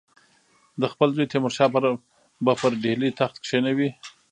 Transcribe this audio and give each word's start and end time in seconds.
ده 0.79 0.85
خپل 0.93 1.07
زوی 1.15 1.29
تیمورشاه 1.31 1.69
به 2.45 2.53
پر 2.59 2.71
ډهلي 2.81 3.09
تخت 3.19 3.35
کښېنوي. 3.45 3.89